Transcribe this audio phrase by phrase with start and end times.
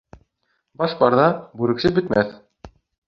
[0.81, 1.27] Баш барҙа
[1.61, 2.33] бүрексе бөтмәҫ